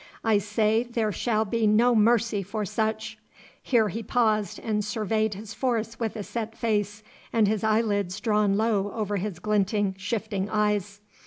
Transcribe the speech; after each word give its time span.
I 0.23 0.39
say 0.39 0.81
there 0.81 1.11
shall 1.11 1.45
be 1.45 1.67
no 1.67 1.93
mercy 1.93 2.41
for 2.41 2.65
such,' 2.65 3.19
here 3.61 3.89
he 3.89 4.01
paused 4.01 4.57
and 4.57 4.83
surveyed 4.83 5.35
his 5.35 5.53
force 5.53 5.99
with 5.99 6.15
a 6.15 6.23
set 6.23 6.57
face 6.57 7.03
and 7.31 7.47
his 7.47 7.63
eyelids 7.63 8.19
drawn 8.19 8.57
low 8.57 8.91
over 8.93 9.17
his 9.17 9.37
glinting, 9.37 9.93
shifting 9.99 10.49
eyes. 10.49 11.01